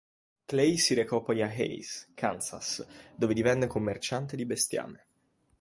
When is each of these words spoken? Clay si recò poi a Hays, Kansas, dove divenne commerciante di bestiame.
Clay 0.47 0.79
si 0.79 0.95
recò 0.95 1.21
poi 1.21 1.43
a 1.43 1.47
Hays, 1.47 2.09
Kansas, 2.15 2.83
dove 3.15 3.35
divenne 3.35 3.67
commerciante 3.67 4.35
di 4.35 4.47
bestiame. 4.47 5.05